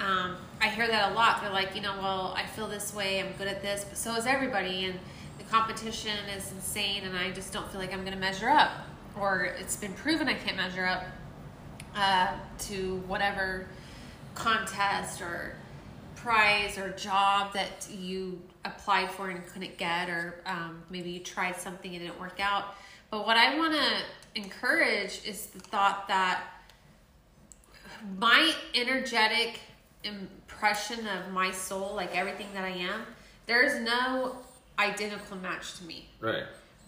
[0.00, 1.40] Um, I hear that a lot.
[1.40, 3.20] They're like, you know, well, I feel this way.
[3.20, 4.98] I'm good at this, but so is everybody, and
[5.38, 8.72] the competition is insane, and I just don't feel like I'm going to measure up,
[9.18, 11.04] or it's been proven I can't measure up
[11.94, 13.66] uh, to whatever
[14.34, 15.56] contest or
[16.14, 21.56] prize or job that you applied for and couldn't get, or um, maybe you tried
[21.56, 22.74] something and it didn't work out.
[23.10, 26.42] But what I want to encourage is the thought that
[28.18, 29.60] my energetic
[30.04, 33.02] impression of my soul, like everything that I am,
[33.46, 34.36] there is no
[34.78, 36.08] identical match to me.
[36.20, 36.44] right.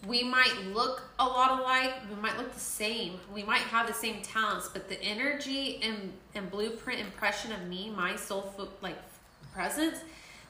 [0.07, 3.93] We might look a lot alike, we might look the same, we might have the
[3.93, 8.95] same talents, but the energy and, and blueprint impression of me, my soul like
[9.53, 9.97] presence,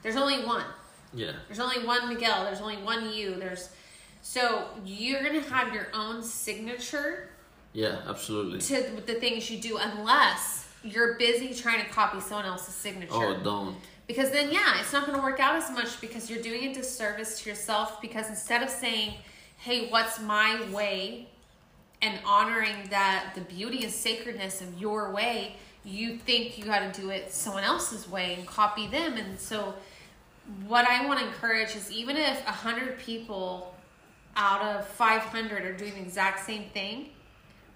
[0.02, 0.64] there's only one.
[1.12, 1.32] Yeah.
[1.48, 2.44] There's only one Miguel.
[2.44, 3.34] There's only one you.
[3.34, 3.70] There's
[4.22, 7.30] so you're gonna have your own signature
[7.72, 7.98] Yeah.
[8.06, 8.60] Absolutely.
[8.60, 13.12] to the things you do, unless you're busy trying to copy someone else's signature.
[13.12, 13.76] Oh, don't.
[14.06, 16.74] Because then, yeah, it's not going to work out as much because you're doing a
[16.74, 18.00] disservice to yourself.
[18.00, 19.14] Because instead of saying,
[19.58, 21.28] hey, what's my way,
[22.02, 27.00] and honoring that the beauty and sacredness of your way, you think you got to
[27.00, 29.16] do it someone else's way and copy them.
[29.16, 29.74] And so,
[30.66, 33.74] what I want to encourage is even if 100 people
[34.36, 37.10] out of 500 are doing the exact same thing,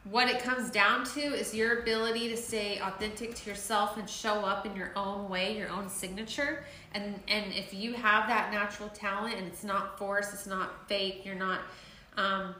[0.04, 4.40] what it comes down to is your ability to stay authentic to yourself and show
[4.44, 6.64] up in your own way, your own signature.
[6.92, 11.22] And and if you have that natural talent and it's not forced, it's not fake,
[11.24, 11.60] you're not
[12.18, 12.54] um,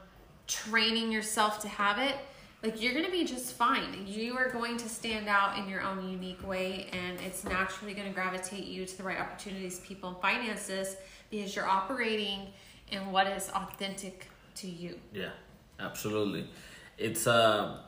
[0.47, 2.15] training yourself to have it,
[2.65, 4.05] like you're gonna be just fine.
[4.07, 8.11] You are going to stand out in your own unique way, and it's naturally gonna
[8.11, 10.97] gravitate you to the right opportunities, people, and finances
[11.29, 12.47] because you're operating
[12.91, 14.99] in what is authentic to you.
[15.13, 15.29] Yeah,
[15.79, 16.47] absolutely.
[16.97, 17.81] It's a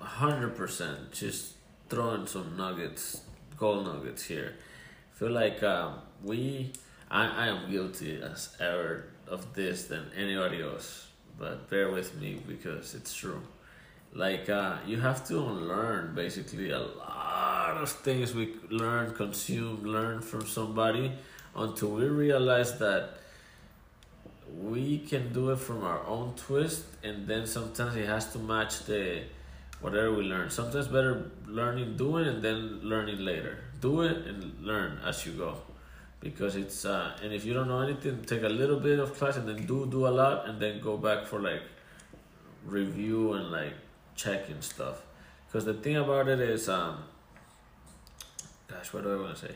[0.00, 1.54] hundred percent just
[1.90, 3.22] throwing some nuggets,
[3.58, 4.54] gold nuggets here.
[5.12, 6.72] feel like um, we,
[7.10, 12.40] I, I am guilty as ever of this than anybody else, but bear with me
[12.46, 13.42] because it's true.
[14.14, 20.20] Like uh, you have to unlearn basically a lot of things we learn, consume, learn
[20.20, 21.12] from somebody
[21.54, 23.18] until we realize that
[24.56, 28.84] we can do it from our own twist and then sometimes it has to match
[28.86, 29.22] the
[29.80, 30.50] whatever we learn.
[30.50, 33.58] Sometimes better learning doing and then learning later.
[33.80, 35.58] Do it and learn as you go.
[36.20, 39.36] Because it's uh and if you don't know anything take a little bit of class
[39.36, 41.62] and then do do a lot and then go back for like
[42.64, 43.74] review and like
[44.18, 45.02] checking stuff
[45.46, 46.98] because the thing about it is um
[48.66, 49.54] gosh what do i want to say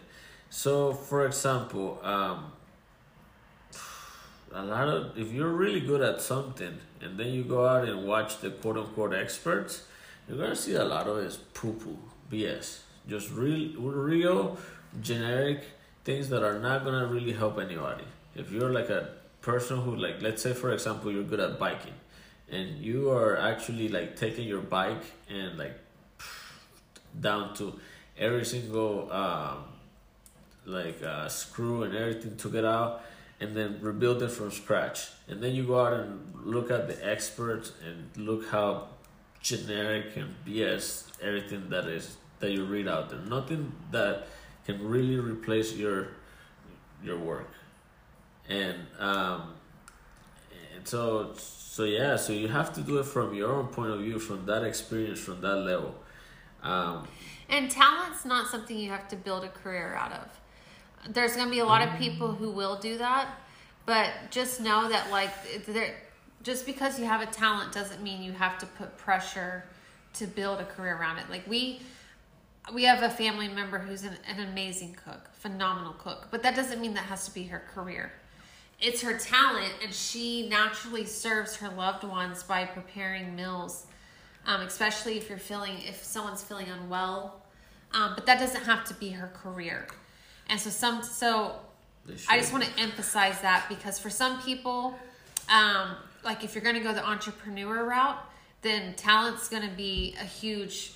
[0.49, 2.53] so for example um
[4.55, 8.07] a lot of if you're really good at something and then you go out and
[8.07, 9.85] watch the quote unquote experts,
[10.29, 11.99] you're gonna see a lot of it is poo poo
[12.31, 12.81] BS.
[13.09, 14.59] Just real real
[15.01, 15.65] generic
[16.05, 18.05] things that are not gonna really help anybody.
[18.35, 19.09] If you're like a
[19.41, 21.95] person who like let's say for example you're good at biking
[22.53, 25.77] and you are actually like taking your bike and like
[27.19, 27.79] down to
[28.19, 29.65] every single um,
[30.67, 33.03] like uh, screw and everything took it out
[33.41, 35.09] and then rebuild it from scratch.
[35.29, 38.89] And then you go out and look at the experts and look how
[39.41, 43.19] generic and BS everything that is that you read out there.
[43.21, 44.29] Nothing that
[44.67, 46.09] can really replace your
[47.03, 47.51] your work.
[48.49, 49.55] And um
[50.75, 51.35] and so
[51.73, 54.45] so yeah, so you have to do it from your own point of view, from
[54.45, 55.95] that experience, from that level.
[56.63, 57.09] Um,
[57.49, 61.15] And talent's not something you have to build a career out of.
[61.15, 63.27] There's going to be a lot of people who will do that,
[63.87, 65.33] but just know that like
[65.65, 65.95] there
[66.43, 69.65] just because you have a talent doesn't mean you have to put pressure
[70.13, 71.31] to build a career around it.
[71.31, 71.81] Like we
[72.75, 76.83] we have a family member who's an, an amazing cook, phenomenal cook, but that doesn't
[76.83, 78.13] mean that has to be her career.
[78.83, 83.87] It's her talent, and she naturally serves her loved ones by preparing meals,
[84.45, 87.41] um, especially if you're feeling if someone's feeling unwell.
[87.95, 89.87] Um, but that doesn't have to be her career,
[90.49, 91.61] and so some so
[92.29, 94.99] I just want to emphasize that because for some people,
[95.49, 98.19] um, like if you're going to go the entrepreneur route,
[98.63, 100.95] then talent's going to be a huge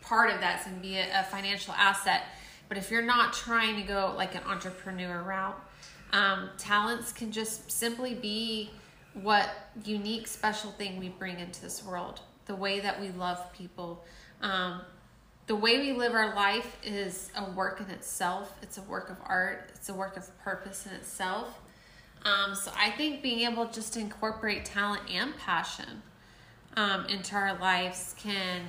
[0.00, 2.22] part of that's going to be a, a financial asset.
[2.70, 5.60] But if you're not trying to go like an entrepreneur route,
[6.12, 8.70] um, talents can just simply be
[9.14, 9.50] what
[9.84, 12.20] unique, special thing we bring into this world.
[12.46, 14.04] The way that we love people,
[14.40, 14.82] um,
[15.46, 18.56] the way we live our life is a work in itself.
[18.62, 19.70] It's a work of art.
[19.74, 21.60] It's a work of purpose in itself.
[22.24, 26.02] Um, so I think being able just to incorporate talent and passion
[26.76, 28.62] um, into our lives can,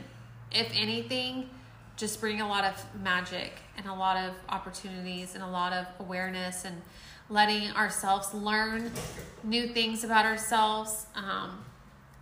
[0.51, 1.49] if anything,
[1.97, 5.85] just bring a lot of magic and a lot of opportunities and a lot of
[5.99, 6.81] awareness and
[7.31, 8.91] letting ourselves learn
[9.43, 11.63] new things about ourselves um,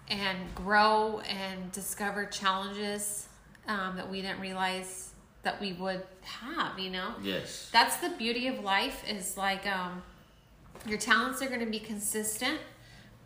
[0.08, 3.28] and grow and discover challenges
[3.68, 5.12] um, that we didn't realize
[5.44, 7.14] that we would have, you know?
[7.24, 7.70] Yes.
[7.74, 10.04] that's the beauty of life is like um
[10.86, 12.60] your talents are going to be consistent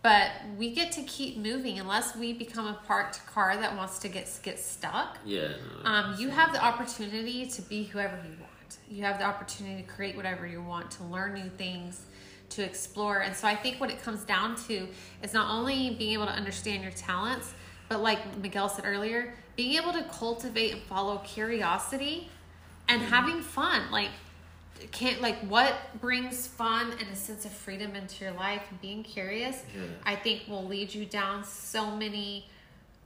[0.02, 4.08] but we get to keep moving unless we become a parked car that wants to
[4.08, 5.50] get get stuck Yeah.
[5.84, 8.53] no, um, you have the opportunity to be whoever you want
[8.90, 12.02] you have the opportunity to create whatever you want to learn new things
[12.50, 13.22] to explore.
[13.22, 14.88] And so i think what it comes down to
[15.22, 17.54] is not only being able to understand your talents
[17.90, 22.30] but like miguel said earlier being able to cultivate and follow curiosity
[22.88, 23.12] and mm-hmm.
[23.12, 23.92] having fun.
[23.92, 24.10] Like
[24.92, 28.64] can't like what brings fun and a sense of freedom into your life?
[28.70, 29.84] And being curious Yeah.
[30.06, 32.50] i think will lead you down so many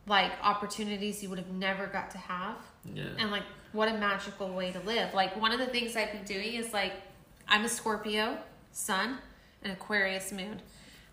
[0.07, 2.55] like opportunities you would have never got to have.
[2.93, 3.03] Yeah.
[3.19, 5.13] and like what a magical way to live.
[5.13, 6.93] Like one of the things i've been doing is like
[7.47, 8.37] i'm a scorpio
[8.71, 9.17] sun
[9.63, 10.61] and aquarius moon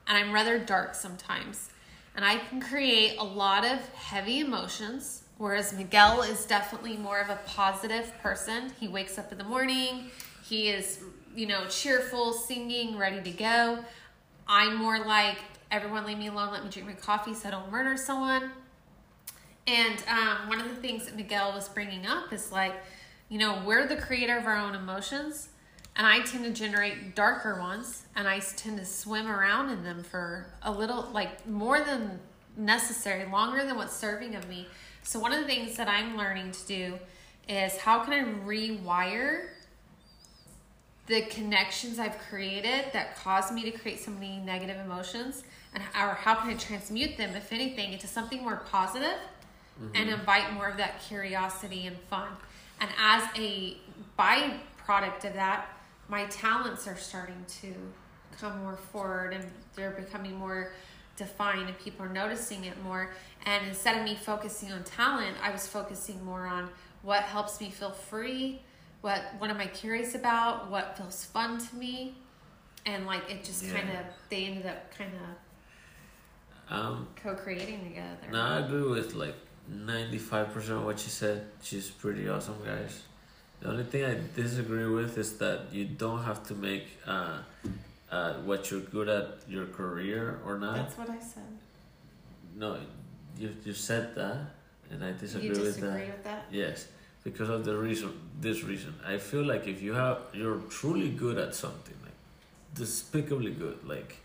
[0.06, 1.70] and i'm rather dark sometimes.
[2.16, 7.28] And i can create a lot of heavy emotions whereas miguel is definitely more of
[7.28, 8.72] a positive person.
[8.78, 10.10] He wakes up in the morning
[10.44, 11.00] he is
[11.34, 13.84] you know cheerful singing ready to go.
[14.46, 15.38] I'm more like
[15.70, 18.52] everyone leave me alone let me drink my coffee so i don't murder someone
[19.66, 22.74] and um, one of the things that Miguel was bringing up is like,
[23.28, 25.48] you know, we're the creator of our own emotions,
[25.96, 30.02] and I tend to generate darker ones, and I tend to swim around in them
[30.02, 32.20] for a little, like more than
[32.56, 34.68] necessary, longer than what's serving of me.
[35.02, 36.98] So one of the things that I'm learning to do
[37.48, 39.48] is how can I rewire
[41.06, 46.14] the connections I've created that cause me to create so many negative emotions, and or
[46.14, 49.18] how can I transmute them, if anything, into something more positive
[49.94, 52.28] and invite more of that curiosity and fun.
[52.80, 53.76] And as a
[54.18, 55.66] byproduct of that,
[56.08, 57.74] my talents are starting to
[58.38, 60.72] come more forward and they're becoming more
[61.16, 63.10] defined and people are noticing it more.
[63.46, 66.68] And instead of me focusing on talent, I was focusing more on
[67.02, 68.62] what helps me feel free,
[69.02, 72.14] what what am I curious about, what feels fun to me.
[72.86, 73.72] And like it just Yeah.
[73.80, 78.28] kind of they ended up kind of Um, co-creating together.
[78.32, 79.36] no, I agree with like
[79.68, 81.46] ninety five percent of what she said.
[81.62, 83.02] She's pretty awesome, guys.
[83.60, 87.38] The only thing I disagree with is that you don't have to make uh,
[88.10, 90.76] uh, what you're good at your career or not.
[90.76, 91.50] That's what I said.
[92.56, 92.76] No,
[93.38, 94.38] you you said that,
[94.90, 96.08] and I disagree, you with disagree that.
[96.08, 96.44] with that?
[96.52, 96.88] Yes,
[97.22, 98.12] because of the reason.
[98.40, 102.18] This reason, I feel like if you have, you're truly good at something, like
[102.74, 103.78] despicably good.
[103.86, 104.18] Like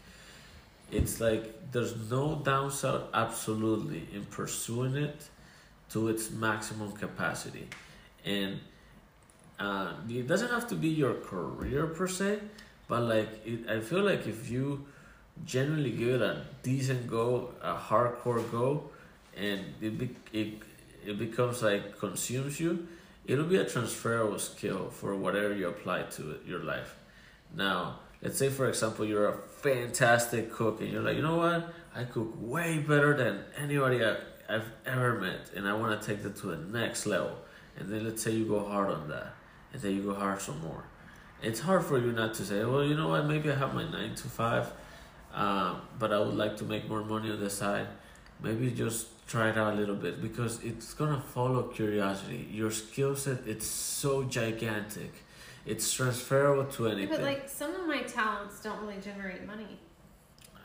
[0.91, 5.23] it's like there's no downside, absolutely, in pursuing it
[5.91, 7.67] to its maximum capacity,
[8.25, 8.59] and
[9.59, 12.39] uh, it doesn't have to be your career per se,
[12.87, 14.85] but like it, I feel like if you
[15.45, 18.89] generally give it a decent go, a hardcore go,
[19.37, 20.53] and it be, it
[21.05, 22.87] it becomes like consumes you,
[23.25, 26.95] it'll be a transferable skill for whatever you apply to it, your life.
[27.55, 31.73] Now, let's say for example you're a fantastic cook and you're like, you know what,
[31.95, 36.23] I cook way better than anybody I, I've ever met, and I want to take
[36.23, 37.35] that to the next level.
[37.77, 39.33] And then let's say you go hard on that,
[39.73, 40.83] and then you go hard some more.
[41.41, 43.89] It's hard for you not to say, well, you know what, maybe I have my
[43.89, 44.71] nine to five,
[45.33, 47.87] um, but I would like to make more money on the side.
[48.41, 52.47] Maybe just try it out a little bit because it's gonna follow curiosity.
[52.51, 55.13] Your skill set it's so gigantic,
[55.65, 57.09] it's transferable to Yeah, anything.
[57.09, 59.79] but like some of my talents don't really generate money.
[60.55, 60.59] Oh,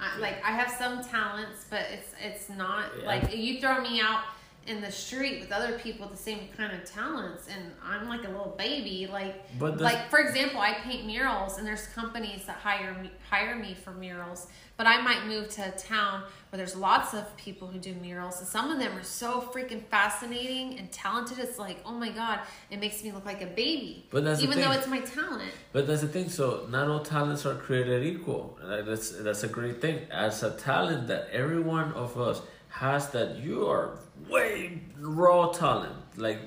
[0.00, 3.06] I, like I have some talents, but it's it's not Yeah.
[3.06, 4.24] like you throw me out
[4.66, 8.24] in the street with other people with the same kind of talents and I'm like
[8.24, 12.44] a little baby like But the- like for example I paint murals and there's companies
[12.46, 14.46] that hire me hire me for murals
[14.76, 18.38] but I might move to a town where there's lots of people who do murals
[18.40, 22.40] and some of them are so freaking fascinating and talented it's like oh my god
[22.70, 25.86] it makes me look like a baby But that's even though it's my talent But
[25.86, 26.28] that's the thing.
[26.30, 28.58] So not all talents are created equal.
[28.62, 29.96] That's that's a great thing.
[30.10, 33.98] As a talent that every one of us has, that you are
[34.28, 35.94] way raw talent.
[36.16, 36.40] Like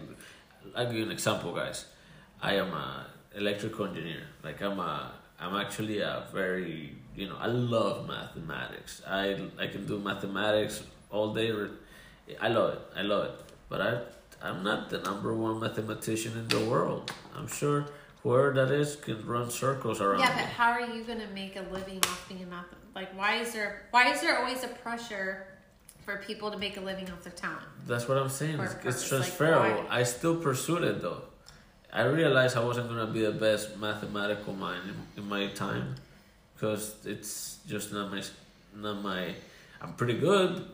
[0.76, 1.86] I'll give you an example, guys.
[2.42, 4.24] I am a electrical engineer.
[4.44, 9.02] Like I'm a I'm actually a very you know I love mathematics.
[9.08, 11.52] I I can do mathematics all day.
[12.42, 12.82] I love it.
[12.96, 13.32] I love it.
[13.70, 14.00] But I
[14.42, 17.12] I'm not the number one mathematician in the world.
[17.36, 17.86] I'm sure
[18.24, 20.42] whoever that is can run circles around Yeah, me.
[20.42, 22.66] but how are you gonna make a living off being a math?
[22.96, 25.48] Like, why is there why is there always a pressure
[26.08, 27.68] for people to make a living off their talent?
[27.86, 28.58] That's what I'm saying.
[28.62, 29.84] It's, it's transferable.
[29.84, 30.00] why?
[30.00, 31.24] I still pursued it though.
[31.92, 35.96] I realized I wasn't gonna be the best mathematical mind in, in my time,
[36.54, 38.24] because it's just not my
[38.74, 39.36] not my.
[39.82, 40.66] I'm pretty good,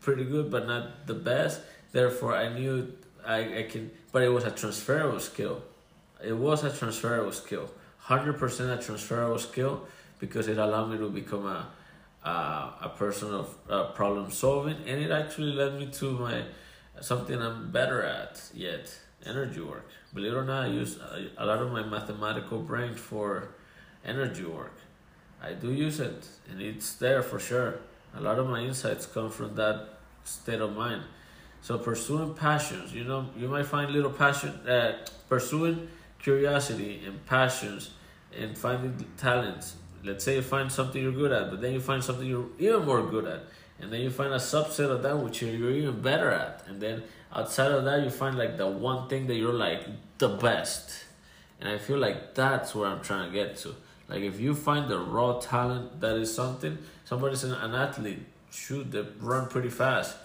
[0.00, 1.60] pretty good, but not the best.
[1.92, 2.92] Therefore, I knew
[3.24, 3.92] I, I can.
[4.10, 5.62] But it was a transferable skill.
[6.20, 7.70] It was a transferable skill.
[7.98, 9.86] Hundred percent a transferable skill
[10.18, 11.68] because it allowed me to become a
[12.24, 16.44] uh, a person of uh, problem solving, and it actually led me to my
[17.00, 19.88] something I'm better at yet energy work.
[20.14, 20.98] Believe it or not, I use
[21.38, 23.48] a, lot of my mathematical brain for
[24.04, 24.76] energy work.
[25.42, 27.80] I do use it, and it's there for sure.
[28.14, 31.02] A lot of my insights come from that state of mind.
[31.62, 37.90] So pursuing passions, you know, you might find little passion, uh, pursuing curiosity and passions,
[38.36, 39.76] and finding talents.
[40.02, 42.86] Let's say you find something you're good at, but then you find something you're even
[42.86, 43.42] more good at,
[43.80, 47.02] and then you find a subset of that which you're even better at, and then
[47.34, 49.86] outside of that you find like the one thing that you're like
[50.18, 51.04] the best.
[51.60, 53.74] And I feel like that's where I'm trying to get to.
[54.08, 58.90] Like if you find the raw talent that is something, somebody's an, an athlete, shoot,
[58.90, 60.16] they run pretty fast,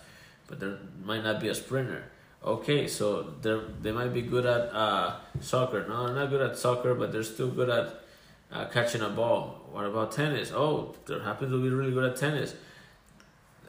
[0.47, 0.73] but they
[1.03, 2.03] might not be a sprinter.
[2.43, 5.85] Okay, so they they might be good at uh, soccer.
[5.87, 8.04] No, they're not good at soccer, but they're still good at
[8.51, 9.61] uh, catching a ball.
[9.71, 10.51] What about tennis?
[10.53, 12.55] Oh, they happen to be really good at tennis,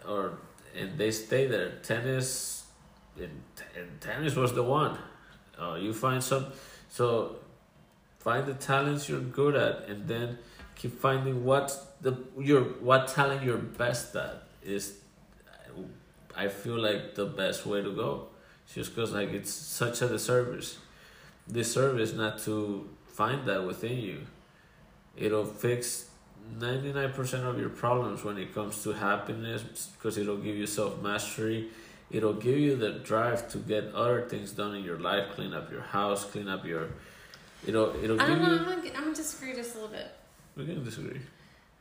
[0.06, 0.38] or
[0.76, 1.72] and they stay there.
[1.82, 2.64] Tennis,
[3.16, 3.42] and,
[3.76, 4.98] and tennis was the one.
[5.58, 6.46] Uh, you find some,
[6.88, 7.36] so
[8.18, 10.38] find the talents you're good at, and then
[10.74, 14.98] keep finding what the your what talent you're best at is.
[16.36, 18.28] I feel like the best way to go,
[18.72, 20.78] just because like it's such a disservice,
[21.50, 24.26] disservice not to find that within you.
[25.16, 26.08] It'll fix
[26.58, 29.62] ninety nine percent of your problems when it comes to happiness,
[29.96, 31.68] because it'll give you self mastery.
[32.10, 35.72] It'll give you the drive to get other things done in your life, clean up
[35.72, 36.88] your house, clean up your.
[37.66, 38.52] It'll it'll I don't know.
[38.52, 38.58] you.
[38.58, 40.08] I'm gonna, I'm gonna disagree just a little bit.
[40.56, 41.20] We can disagree.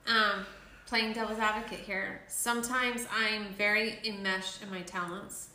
[0.07, 0.45] Um,
[0.87, 2.21] playing devil's advocate here.
[2.27, 5.49] Sometimes I'm very enmeshed in my talents,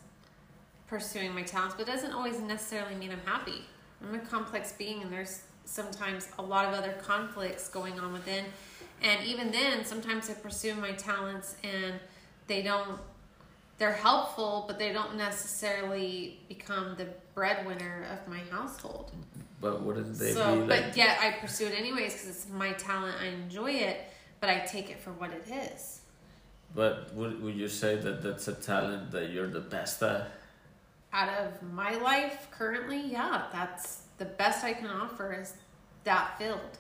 [0.86, 3.64] pursuing my talents, but it doesn't always necessarily mean I'm happy.
[4.02, 8.44] I'm a complex being, and there's sometimes a lot of other conflicts going on within.
[9.02, 11.94] And even then, sometimes I pursue my talents and
[12.46, 12.98] they don't,
[13.78, 19.12] they're helpful, but they don't necessarily become the breadwinner of my household.
[19.60, 20.68] But wouldn't they so, be like?
[20.68, 23.16] but yet I pursue it anyways because it's my talent.
[23.20, 23.98] I enjoy it,
[24.40, 26.00] but I take it for what it is.
[26.74, 30.28] But would would you say that that's a talent that you're the best at?
[31.12, 35.54] Out of my life currently, yeah, that's the best I can offer is
[36.04, 36.78] that field.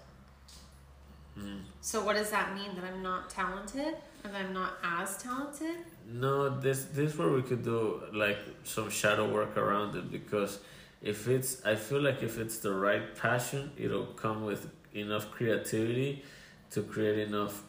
[1.36, 1.62] Mm.
[1.80, 2.76] So what does that mean?
[2.76, 3.96] That I'm not talented?
[4.24, 5.76] and I'm not as talented?
[6.06, 10.58] No, this this where we could do like some shadow work around it because
[11.02, 16.24] if it's I feel like if it's the right passion, it'll come with enough creativity
[16.70, 17.62] to create enough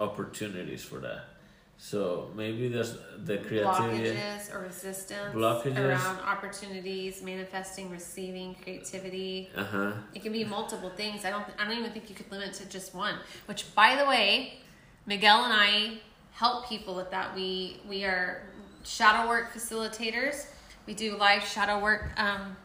[0.00, 1.24] opportunities for that.
[1.84, 4.16] So maybe there's the creativity.
[4.16, 5.76] Blockages or resistance Blockages.
[5.76, 9.50] around opportunities, manifesting, receiving, creativity.
[9.54, 9.92] Uh huh.
[10.14, 11.26] It can be multiple things.
[11.26, 11.44] I don't.
[11.58, 13.16] I don't even think you could limit it to just one.
[13.44, 14.60] Which, by the way,
[15.04, 15.98] Miguel and I
[16.32, 17.34] help people with that.
[17.34, 18.48] We we are
[18.82, 20.46] shadow work facilitators.
[20.86, 22.56] We do live shadow work um,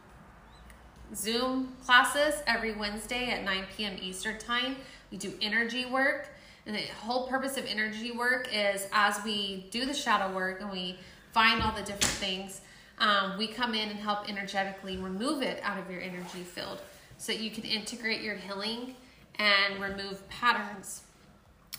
[1.14, 3.98] Zoom classes every Wednesday at 9 p.m.
[4.02, 4.78] Eastern time.
[5.12, 6.30] We do energy work.
[6.70, 10.70] And the whole purpose of energy work is as we do the shadow work and
[10.70, 11.00] we
[11.32, 12.62] find all the different things,
[13.00, 16.80] um, we come in and help energetically remove it out of your energy field
[17.18, 18.94] so that you can integrate your healing
[19.40, 21.02] and remove patterns.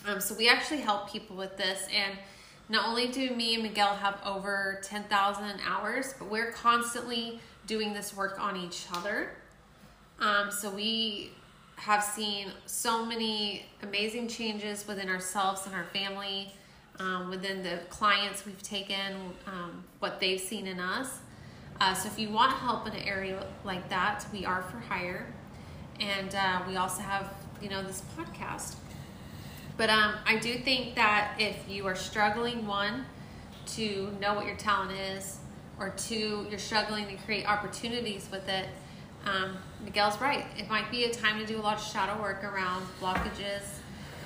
[0.05, 1.87] Um, so we actually help people with this.
[1.95, 2.19] And
[2.67, 8.13] not only do me and Miguel have over 10,000 hours, but we're constantly doing this
[8.13, 9.29] work on each other.
[10.19, 11.31] Um, so we
[11.81, 16.53] have seen so many amazing changes within ourselves and our family,
[16.99, 21.17] um, within the clients we've taken, um, what they've seen in us.
[21.79, 25.25] Uh, so if you want help in an area like that, we are for hire,
[25.99, 28.75] and uh, we also have you know this podcast.
[29.75, 33.05] But um, I do think that if you are struggling, one,
[33.77, 35.39] to know what your talent is,
[35.79, 38.67] or two, you're struggling to create opportunities with it,
[39.25, 40.45] um, Miguel's right.
[40.57, 43.63] It might be a time to do a lot of shadow work around blockages,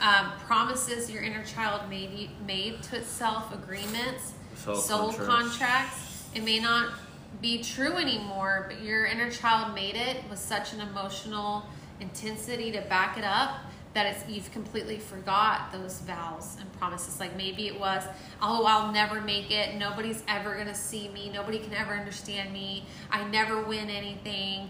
[0.02, 5.28] um, promises your inner child made made to itself, agreements, Soul soul contracts.
[5.28, 6.24] contracts.
[6.34, 6.94] It may not
[7.42, 11.66] be true anymore, but your inner child made it with such an emotional
[12.00, 13.58] intensity to back it up
[13.94, 17.20] that it's you've completely forgot those vows and promises.
[17.20, 18.04] Like maybe it was,
[18.42, 19.76] oh, I'll never make it.
[19.76, 21.32] Nobody's ever gonna see me.
[21.34, 22.86] Nobody can ever understand me.
[23.10, 24.70] I never win anything.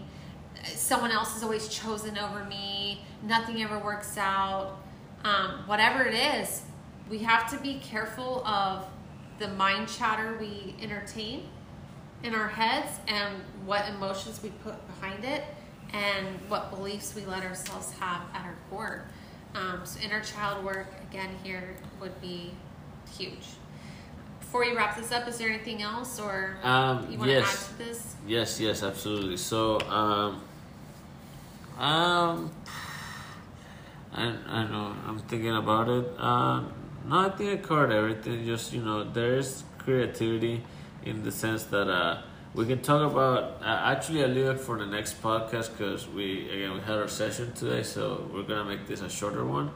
[0.74, 3.02] Someone else is always chosen over me.
[3.22, 4.78] Nothing ever works out.
[5.24, 6.62] Um, whatever it is,
[7.10, 8.86] we have to be careful of
[9.38, 11.48] the mind chatter we entertain
[12.22, 15.44] in our heads and what emotions we put behind it
[15.92, 19.04] and what beliefs we let ourselves have at our core.
[19.54, 22.52] Um, so inner child work again here would be
[23.16, 23.46] huge.
[24.40, 27.40] Before you wrap this up, is there anything else or Um, you want to add
[27.42, 27.68] yes.
[27.68, 28.14] to this?
[28.26, 29.36] Yes, yes, absolutely.
[29.36, 30.42] So, um,
[31.78, 32.50] um,
[34.12, 36.20] I, I know, I'm thinking about it.
[36.20, 36.72] Um,
[37.08, 38.44] no, I think I covered everything.
[38.44, 40.62] Just, you know, there is creativity
[41.04, 42.22] in the sense that, uh,
[42.54, 46.48] we can talk about, uh, actually, I leave it for the next podcast because we,
[46.48, 49.70] again, we had our session today, so we're going to make this a shorter one.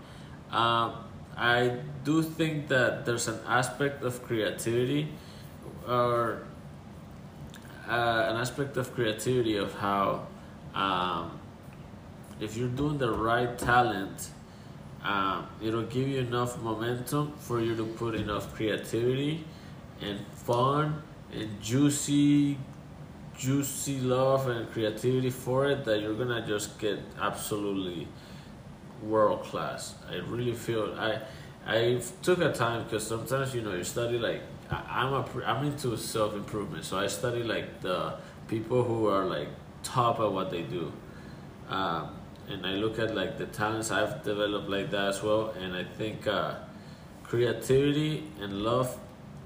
[0.50, 0.94] Um,
[1.36, 5.08] I do think that there's an aspect of creativity
[5.86, 6.42] or
[7.86, 10.26] uh, an aspect of creativity of how
[10.74, 11.39] um,
[12.40, 14.30] if you're doing the right talent
[15.02, 19.44] um, it'll give you enough momentum for you to put enough creativity
[20.00, 22.58] and fun and juicy
[23.36, 28.06] juicy love and creativity for it that you're gonna just get absolutely
[29.02, 29.94] world class.
[30.10, 31.20] I really feel I
[31.66, 35.64] I took a time because sometimes you know you study like I, I'm a I'm
[35.64, 38.14] into self improvement, so I study like the
[38.48, 39.48] people who are like
[39.82, 40.92] top at what they do,
[41.70, 42.10] um,
[42.50, 45.84] and I look at like the talents I've developed like that as well, and I
[45.84, 46.54] think uh,
[47.22, 48.96] creativity and love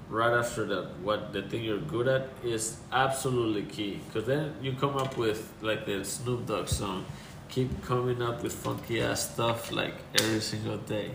[0.09, 3.99] right after that, what the thing you're good at is absolutely key.
[4.07, 7.05] Because then you come up with like the Snoop Dogg song
[7.49, 11.11] keep coming up with funky ass stuff like every single day.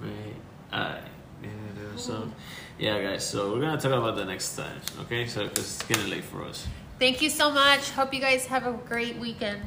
[0.00, 0.34] Right
[0.72, 0.98] I
[1.96, 2.30] so
[2.78, 5.26] yeah guys so we're gonna talk about that next time okay?
[5.26, 6.66] So because it's getting late for us.
[6.98, 7.90] Thank you so much.
[7.90, 9.62] Hope you guys have a great weekend.